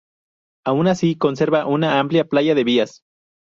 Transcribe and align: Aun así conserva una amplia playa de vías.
Aun 0.65 0.87
así 0.87 1.15
conserva 1.15 1.67
una 1.67 1.99
amplia 1.99 2.25
playa 2.27 2.55
de 2.55 2.63
vías. 2.63 3.01